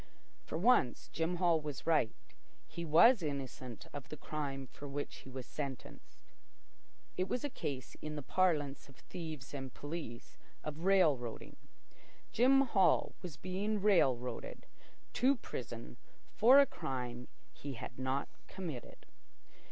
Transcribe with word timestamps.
For 0.47 0.57
once, 0.57 1.09
Jim 1.09 1.35
Hall 1.35 1.61
was 1.61 1.85
right. 1.85 2.11
He 2.67 2.83
was 2.83 3.21
innocent 3.21 3.85
of 3.93 4.09
the 4.09 4.17
crime 4.17 4.65
for 4.65 4.87
which 4.87 5.17
he 5.17 5.29
was 5.29 5.45
sentenced. 5.45 6.23
It 7.17 7.27
was 7.27 7.43
a 7.43 7.51
case, 7.51 7.95
in 8.01 8.15
the 8.15 8.23
parlance 8.23 8.89
of 8.89 8.95
thieves 8.95 9.53
and 9.53 9.71
police, 9.71 10.39
of 10.63 10.85
"rail 10.85 11.19
roading." 11.19 11.55
Jim 12.31 12.61
Hall 12.61 13.13
was 13.21 13.37
being 13.37 13.79
"rail 13.79 14.17
roaded" 14.17 14.63
to 15.13 15.35
prison 15.35 15.97
for 16.33 16.57
a 16.59 16.65
crime 16.65 17.27
he 17.53 17.73
had 17.73 17.99
not 17.99 18.27
committed. 18.47 19.05